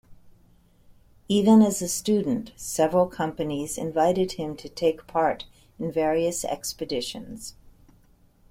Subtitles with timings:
[1.27, 5.45] Even as a student, several companies invited him to take part
[5.77, 7.53] in various expeditions.